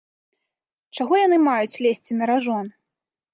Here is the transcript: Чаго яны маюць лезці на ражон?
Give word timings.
Чаго 0.97 1.13
яны 1.25 1.37
маюць 1.49 1.81
лезці 1.87 2.17
на 2.19 2.23
ражон? 2.33 2.65